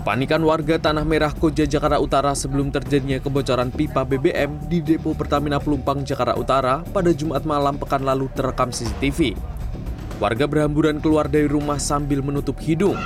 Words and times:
Kepanikan 0.00 0.40
warga 0.48 0.80
Tanah 0.80 1.04
Merah 1.04 1.28
Koja 1.28 1.68
Jakarta 1.68 2.00
Utara 2.00 2.32
sebelum 2.32 2.72
terjadinya 2.72 3.20
kebocoran 3.20 3.68
pipa 3.68 4.00
BBM 4.00 4.56
di 4.64 4.80
depo 4.80 5.12
Pertamina 5.12 5.60
Pelumpang 5.60 6.00
Jakarta 6.08 6.40
Utara 6.40 6.80
pada 6.88 7.12
Jumat 7.12 7.44
malam 7.44 7.76
pekan 7.76 8.08
lalu 8.08 8.32
terekam 8.32 8.72
CCTV. 8.72 9.36
Warga 10.16 10.48
berhamburan 10.48 11.04
keluar 11.04 11.28
dari 11.28 11.44
rumah 11.44 11.76
sambil 11.76 12.24
menutup 12.24 12.56
hidung. 12.64 12.96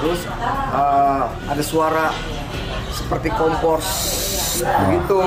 Terus 0.00 0.24
uh, 0.72 1.36
ada 1.36 1.60
suara 1.60 2.16
seperti 2.88 3.28
kompor 3.36 3.84
begitu. 4.88 5.20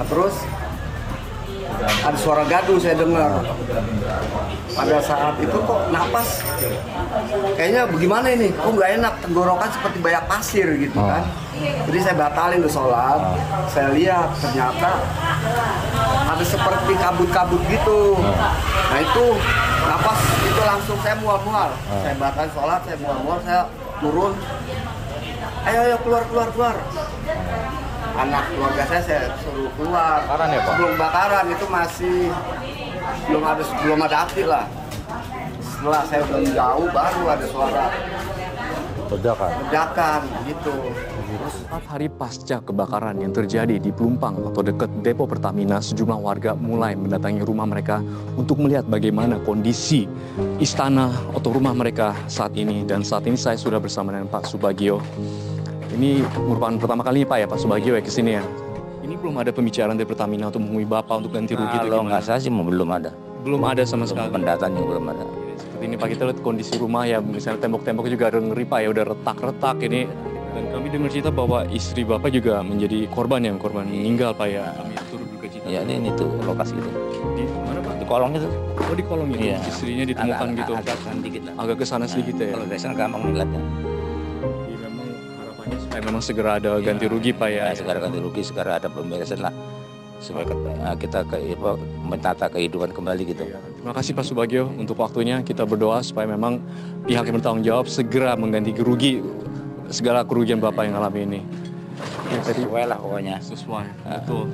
Nah, 0.00 0.06
terus 0.08 0.32
ada 2.06 2.18
suara 2.18 2.42
gaduh 2.46 2.78
saya 2.80 2.96
dengar. 2.98 3.42
Pada 4.76 5.00
saat 5.00 5.40
itu 5.40 5.56
kok 5.56 5.80
napas 5.88 6.44
kayaknya 7.56 7.88
bagaimana 7.88 8.28
ini? 8.28 8.52
Kok 8.52 8.76
nggak 8.76 8.90
enak 9.00 9.14
tenggorokan 9.24 9.70
seperti 9.72 9.98
banyak 10.04 10.24
pasir 10.28 10.68
gitu 10.76 10.98
kan. 11.00 11.24
Jadi 11.56 11.98
saya 12.04 12.16
batalin 12.20 12.60
ke 12.60 12.70
sholat. 12.70 13.20
Saya 13.72 13.88
lihat 13.96 14.36
ternyata 14.36 15.00
ada 16.28 16.44
seperti 16.44 16.92
kabut-kabut 17.00 17.62
gitu. 17.72 18.20
Nah 18.92 18.98
itu 19.00 19.24
napas 19.88 20.20
itu 20.44 20.60
langsung 20.60 20.98
saya 21.00 21.16
mual-mual. 21.18 21.70
Saya 22.04 22.14
batalin 22.20 22.52
sholat, 22.52 22.80
saya 22.84 22.96
mual-mual, 23.00 23.38
saya 23.40 23.62
turun. 24.04 24.32
Ayo 25.66 25.78
ayo 25.82 25.96
keluar 26.04 26.22
keluar 26.30 26.48
keluar 26.54 26.76
anak 28.16 28.42
keluarga 28.50 28.82
saya 28.88 29.02
saya 29.04 29.22
suruh 29.44 29.70
keluar. 29.76 30.24
Bakaran 30.24 30.48
ya, 30.48 30.60
Pak? 30.60 30.72
Sebelum 30.72 30.92
bakaran 30.96 31.44
itu 31.52 31.66
masih 31.68 32.16
belum 33.28 33.42
ada 33.44 33.62
belum 33.84 33.98
ada 34.02 34.16
api 34.24 34.42
lah. 34.48 34.64
Setelah 35.60 36.02
saya 36.08 36.22
belum 36.24 36.44
jauh 36.56 36.88
baru 36.88 37.22
ada 37.28 37.46
suara 37.46 37.84
ledakan. 39.06 39.50
ledakan 39.68 40.20
gitu. 40.50 40.74
Empat 41.66 41.84
hari 41.86 42.08
pasca 42.10 42.58
kebakaran 42.58 43.22
yang 43.22 43.30
terjadi 43.30 43.78
di 43.78 43.90
Pelumpang 43.94 44.34
atau 44.50 44.62
dekat 44.66 44.90
depo 45.06 45.30
Pertamina, 45.30 45.78
sejumlah 45.78 46.18
warga 46.18 46.58
mulai 46.58 46.98
mendatangi 46.98 47.42
rumah 47.46 47.70
mereka 47.70 48.02
untuk 48.34 48.58
melihat 48.58 48.82
bagaimana 48.90 49.38
kondisi 49.46 50.10
istana 50.58 51.12
atau 51.30 51.50
rumah 51.54 51.74
mereka 51.76 52.18
saat 52.26 52.56
ini. 52.58 52.82
Dan 52.82 53.06
saat 53.06 53.28
ini 53.30 53.38
saya 53.38 53.54
sudah 53.54 53.78
bersama 53.78 54.10
dengan 54.10 54.26
Pak 54.26 54.48
Subagio. 54.50 54.98
Ini 55.86 56.10
merupakan 56.36 56.74
pertama 56.76 57.02
kalinya 57.02 57.26
Pak 57.28 57.38
ya 57.38 57.46
Pak 57.46 57.58
Subagio 57.58 57.94
ya 57.94 58.02
ke 58.02 58.10
sini 58.10 58.36
ya. 58.36 58.42
Ini 59.00 59.14
belum 59.14 59.38
ada 59.38 59.50
pembicaraan 59.50 59.94
dari 59.94 60.04
Pertamina 60.04 60.50
untuk 60.50 60.60
menghubungi 60.60 60.88
Bapak 60.88 61.14
untuk 61.16 61.30
ganti 61.32 61.54
rugi 61.54 61.76
itu 61.76 61.86
Kalau 61.86 62.04
nggak 62.04 62.22
salah 62.22 62.40
sih 62.42 62.50
belum 62.50 62.90
ada. 62.90 63.10
Belum 63.46 63.62
ada 63.62 63.82
sama 63.82 64.02
Belum 64.02 64.10
sekali. 64.10 64.30
pendataan 64.34 64.70
yang 64.72 64.86
belum 64.88 65.04
ada. 65.06 65.24
Seperti 65.56 65.84
ini 65.84 65.94
Pak 65.94 66.08
kita 66.10 66.22
lihat 66.26 66.38
kondisi 66.42 66.72
rumah 66.74 67.06
ya 67.06 67.18
misalnya 67.18 67.62
tembok-tembok 67.62 68.04
juga 68.08 68.24
ada 68.28 68.38
ngeri 68.40 68.64
Pak 68.66 68.78
ya 68.82 68.88
udah 68.90 69.04
retak-retak 69.06 69.76
ini. 69.86 70.02
Dan 70.50 70.72
kami 70.72 70.86
dengar 70.88 71.10
cerita 71.12 71.30
bahwa 71.30 71.68
istri 71.68 72.02
Bapak 72.02 72.30
juga 72.30 72.58
menjadi 72.60 73.06
korban 73.06 73.44
yang 73.44 73.56
korban 73.56 73.86
meninggal 73.86 74.32
Pak 74.32 74.48
ya. 74.48 74.72
Kami 74.74 74.94
turut 75.06 75.28
duka 75.30 75.46
cita. 75.46 75.66
Ya 75.66 75.80
ini, 75.80 76.02
ini 76.02 76.10
tuh 76.12 76.28
lokasi 76.42 76.74
itu. 76.74 76.90
Di 77.36 77.44
mana 77.62 77.78
Pak? 77.78 77.94
Di 77.94 78.04
kolong 78.04 78.32
itu. 78.34 78.48
Oh 78.76 78.94
di 78.96 79.04
kolong 79.04 79.28
itu 79.30 79.38
Iya. 79.46 79.58
istrinya 79.62 80.04
ditemukan 80.04 80.34
Agak- 80.42 80.58
gitu. 80.58 80.72
Agak 80.74 80.96
agak 80.98 81.16
dikit 81.22 81.42
lah. 81.46 81.52
Agak 81.56 81.76
ke 81.78 81.84
sana 81.84 82.04
sedikit 82.04 82.34
ya. 82.36 82.50
Kalau 82.50 82.66
dari 82.66 82.80
sana 82.80 82.94
gampang 82.96 83.20
ngeliatnya. 83.22 83.62
Iya 85.96 86.04
memang 86.04 86.20
segera 86.20 86.60
ada 86.60 86.76
ganti 86.84 87.08
rugi 87.08 87.32
Pak 87.32 87.48
ya. 87.48 87.72
Ya, 87.72 87.80
sekarang 87.80 88.12
ganti 88.12 88.20
rugi, 88.20 88.44
sekarang 88.44 88.84
ada 88.84 88.92
pemberesan 88.92 89.40
lah 89.40 89.54
supaya 90.20 90.44
kita, 90.44 90.92
kita 91.00 91.20
ke 91.24 91.36
apa, 91.56 91.72
menata 92.04 92.46
kehidupan 92.52 92.92
kembali 92.92 93.32
gitu. 93.32 93.48
Iya. 93.48 93.56
Terima 93.80 93.96
kasih 93.96 94.12
Pak 94.12 94.24
Subagio 94.28 94.68
untuk 94.76 95.00
waktunya. 95.00 95.40
Kita 95.40 95.64
berdoa 95.64 96.04
supaya 96.04 96.28
memang 96.28 96.60
pihak 97.08 97.24
yang 97.24 97.40
bertanggung 97.40 97.64
jawab 97.64 97.88
segera 97.88 98.36
mengganti 98.36 98.76
rugi 98.76 99.24
segala 99.88 100.20
kerugian 100.28 100.60
Bapak 100.60 100.84
yang 100.84 101.00
alami 101.00 101.32
ini. 101.32 101.40
Ya, 102.28 102.44
tadi 102.44 102.60
Sesuai 102.68 102.84
lah 102.92 102.98
pokoknya. 103.00 103.36
sesuai, 103.40 103.86
betul. 104.04 104.44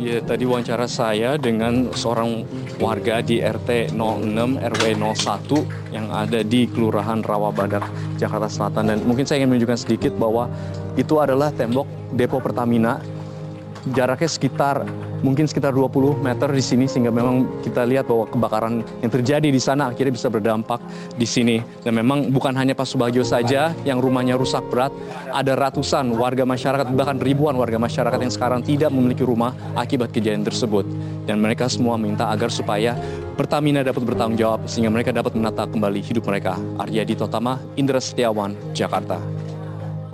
Ya, 0.00 0.24
tadi 0.24 0.48
wawancara 0.48 0.88
saya 0.88 1.36
dengan 1.36 1.92
seorang 1.92 2.48
warga 2.80 3.20
di 3.20 3.44
RT 3.44 3.92
06 3.92 4.56
RW 4.56 4.84
01 4.96 5.92
yang 5.92 6.08
ada 6.08 6.40
di 6.40 6.64
Kelurahan 6.64 7.20
Rawabadak, 7.20 7.84
Jakarta 8.16 8.48
Selatan. 8.48 8.88
Dan 8.88 8.98
mungkin 9.04 9.28
saya 9.28 9.44
ingin 9.44 9.52
menunjukkan 9.52 9.78
sedikit 9.84 10.16
bahwa 10.16 10.48
itu 10.96 11.20
adalah 11.20 11.52
tembok 11.52 11.84
depo 12.16 12.40
Pertamina. 12.40 13.04
Jaraknya 13.90 14.30
sekitar 14.30 14.86
mungkin 15.26 15.46
sekitar 15.46 15.74
20 15.74 16.22
meter 16.22 16.50
di 16.50 16.62
sini 16.62 16.86
sehingga 16.86 17.10
memang 17.10 17.62
kita 17.62 17.82
lihat 17.82 18.10
bahwa 18.10 18.30
kebakaran 18.30 18.82
yang 19.02 19.10
terjadi 19.10 19.48
di 19.50 19.58
sana 19.62 19.90
akhirnya 19.90 20.14
bisa 20.14 20.30
berdampak 20.30 20.78
di 21.18 21.26
sini. 21.26 21.58
Dan 21.82 21.98
memang 21.98 22.30
bukan 22.30 22.54
hanya 22.54 22.78
Pak 22.78 22.86
Subagio 22.86 23.26
saja 23.26 23.74
yang 23.82 23.98
rumahnya 23.98 24.38
rusak 24.38 24.62
berat, 24.70 24.94
ada 25.34 25.58
ratusan 25.58 26.14
warga 26.14 26.46
masyarakat 26.46 26.94
bahkan 26.94 27.18
ribuan 27.18 27.58
warga 27.58 27.78
masyarakat 27.78 28.18
yang 28.22 28.30
sekarang 28.30 28.60
tidak 28.62 28.94
memiliki 28.94 29.26
rumah 29.26 29.50
akibat 29.74 30.14
kejadian 30.14 30.46
tersebut. 30.46 30.86
Dan 31.26 31.42
mereka 31.42 31.70
semua 31.70 31.98
minta 31.98 32.30
agar 32.30 32.50
supaya 32.50 32.98
Pertamina 33.32 33.80
dapat 33.80 34.04
bertanggung 34.04 34.36
jawab 34.36 34.68
sehingga 34.68 34.92
mereka 34.92 35.08
dapat 35.08 35.32
menata 35.32 35.64
kembali 35.64 36.04
hidup 36.04 36.28
mereka. 36.28 36.54
Arya 36.76 37.02
Ditotama, 37.02 37.56
Indra 37.80 37.96
Setiawan, 37.96 38.52
Jakarta. 38.76 39.41